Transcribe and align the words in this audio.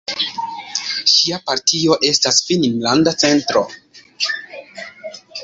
Ŝia 1.15 1.37
partio 1.49 1.97
estas 2.09 2.41
Finnlanda 2.49 3.15
Centro. 3.25 3.65